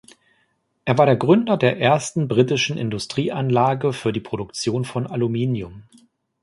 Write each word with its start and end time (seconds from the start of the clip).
Er 0.83 0.97
war 0.97 1.05
der 1.05 1.15
Gründer 1.15 1.57
der 1.57 1.77
ersten 1.79 2.27
britischen 2.27 2.75
Industrieanlage 2.75 3.93
für 3.93 4.11
die 4.11 4.19
Produktion 4.19 4.83
von 4.83 5.05
Aluminium. 5.05 5.83